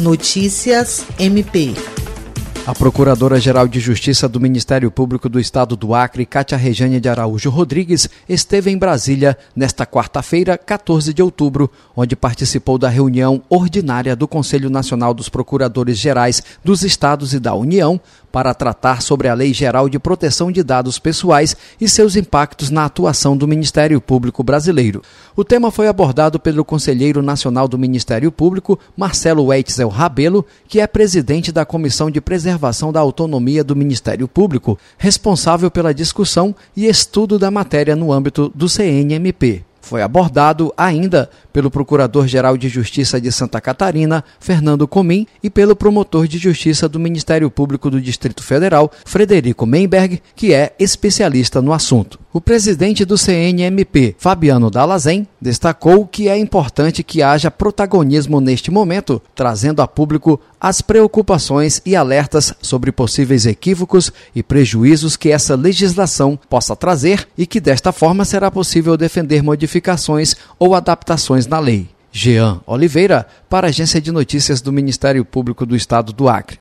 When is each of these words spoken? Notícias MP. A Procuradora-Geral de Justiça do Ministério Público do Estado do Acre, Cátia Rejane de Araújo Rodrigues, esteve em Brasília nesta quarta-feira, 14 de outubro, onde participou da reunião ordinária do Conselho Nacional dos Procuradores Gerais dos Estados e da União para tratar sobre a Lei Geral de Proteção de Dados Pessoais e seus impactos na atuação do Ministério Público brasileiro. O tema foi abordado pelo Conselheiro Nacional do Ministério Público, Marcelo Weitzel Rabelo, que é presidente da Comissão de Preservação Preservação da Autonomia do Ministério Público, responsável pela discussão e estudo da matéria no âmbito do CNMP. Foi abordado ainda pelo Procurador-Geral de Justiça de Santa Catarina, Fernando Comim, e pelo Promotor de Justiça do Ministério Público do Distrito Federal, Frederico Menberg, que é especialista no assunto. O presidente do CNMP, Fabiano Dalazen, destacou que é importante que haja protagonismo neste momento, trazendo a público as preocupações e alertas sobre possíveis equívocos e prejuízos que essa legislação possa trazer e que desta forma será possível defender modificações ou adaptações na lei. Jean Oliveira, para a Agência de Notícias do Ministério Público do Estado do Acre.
Notícias 0.00 1.04
MP. 1.18 1.74
A 2.70 2.74
Procuradora-Geral 2.74 3.66
de 3.66 3.80
Justiça 3.80 4.28
do 4.28 4.38
Ministério 4.38 4.92
Público 4.92 5.28
do 5.28 5.40
Estado 5.40 5.74
do 5.74 5.92
Acre, 5.92 6.24
Cátia 6.24 6.56
Rejane 6.56 7.00
de 7.00 7.08
Araújo 7.08 7.50
Rodrigues, 7.50 8.08
esteve 8.28 8.70
em 8.70 8.78
Brasília 8.78 9.36
nesta 9.56 9.84
quarta-feira, 9.84 10.56
14 10.56 11.12
de 11.12 11.20
outubro, 11.20 11.68
onde 11.96 12.14
participou 12.14 12.78
da 12.78 12.88
reunião 12.88 13.42
ordinária 13.50 14.14
do 14.14 14.28
Conselho 14.28 14.70
Nacional 14.70 15.12
dos 15.12 15.28
Procuradores 15.28 15.98
Gerais 15.98 16.44
dos 16.62 16.84
Estados 16.84 17.34
e 17.34 17.40
da 17.40 17.56
União 17.56 18.00
para 18.30 18.54
tratar 18.54 19.02
sobre 19.02 19.26
a 19.26 19.34
Lei 19.34 19.52
Geral 19.52 19.88
de 19.88 19.98
Proteção 19.98 20.52
de 20.52 20.62
Dados 20.62 21.00
Pessoais 21.00 21.56
e 21.80 21.88
seus 21.88 22.14
impactos 22.14 22.70
na 22.70 22.84
atuação 22.84 23.36
do 23.36 23.48
Ministério 23.48 24.00
Público 24.00 24.44
brasileiro. 24.44 25.02
O 25.34 25.42
tema 25.42 25.72
foi 25.72 25.88
abordado 25.88 26.38
pelo 26.38 26.64
Conselheiro 26.64 27.20
Nacional 27.20 27.66
do 27.66 27.76
Ministério 27.76 28.30
Público, 28.30 28.78
Marcelo 28.96 29.46
Weitzel 29.46 29.88
Rabelo, 29.88 30.46
que 30.68 30.78
é 30.78 30.86
presidente 30.86 31.50
da 31.50 31.64
Comissão 31.64 32.08
de 32.08 32.20
Preservação 32.20 32.59
Preservação 32.60 32.92
da 32.92 33.00
Autonomia 33.00 33.64
do 33.64 33.74
Ministério 33.74 34.28
Público, 34.28 34.78
responsável 34.98 35.70
pela 35.70 35.94
discussão 35.94 36.54
e 36.76 36.84
estudo 36.84 37.38
da 37.38 37.50
matéria 37.50 37.96
no 37.96 38.12
âmbito 38.12 38.52
do 38.54 38.68
CNMP. 38.68 39.64
Foi 39.80 40.02
abordado 40.02 40.72
ainda 40.76 41.28
pelo 41.52 41.70
Procurador-Geral 41.70 42.56
de 42.56 42.68
Justiça 42.68 43.20
de 43.20 43.32
Santa 43.32 43.60
Catarina, 43.60 44.24
Fernando 44.38 44.86
Comim, 44.86 45.26
e 45.42 45.50
pelo 45.50 45.74
Promotor 45.74 46.26
de 46.28 46.38
Justiça 46.38 46.88
do 46.88 47.00
Ministério 47.00 47.50
Público 47.50 47.90
do 47.90 48.00
Distrito 48.00 48.42
Federal, 48.42 48.90
Frederico 49.04 49.66
Menberg, 49.66 50.22
que 50.34 50.52
é 50.54 50.74
especialista 50.78 51.60
no 51.60 51.72
assunto. 51.72 52.18
O 52.32 52.40
presidente 52.40 53.04
do 53.04 53.18
CNMP, 53.18 54.14
Fabiano 54.16 54.70
Dalazen, 54.70 55.26
destacou 55.40 56.06
que 56.06 56.28
é 56.28 56.38
importante 56.38 57.02
que 57.02 57.22
haja 57.22 57.50
protagonismo 57.50 58.40
neste 58.40 58.70
momento, 58.70 59.20
trazendo 59.34 59.82
a 59.82 59.88
público 59.88 60.40
as 60.60 60.80
preocupações 60.80 61.80
e 61.84 61.96
alertas 61.96 62.54
sobre 62.60 62.92
possíveis 62.92 63.46
equívocos 63.46 64.12
e 64.34 64.42
prejuízos 64.42 65.16
que 65.16 65.30
essa 65.30 65.56
legislação 65.56 66.38
possa 66.48 66.76
trazer 66.76 67.26
e 67.36 67.46
que 67.46 67.58
desta 67.58 67.90
forma 67.90 68.24
será 68.24 68.50
possível 68.50 68.96
defender 68.96 69.42
modificações 69.70 70.34
ou 70.58 70.74
adaptações 70.74 71.46
na 71.46 71.60
lei. 71.60 71.88
Jean 72.12 72.60
Oliveira, 72.66 73.24
para 73.48 73.68
a 73.68 73.70
Agência 73.70 74.00
de 74.00 74.10
Notícias 74.10 74.60
do 74.60 74.72
Ministério 74.72 75.24
Público 75.24 75.64
do 75.64 75.76
Estado 75.76 76.12
do 76.12 76.28
Acre. 76.28 76.48